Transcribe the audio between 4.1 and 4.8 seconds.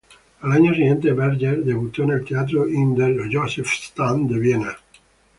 de Viena.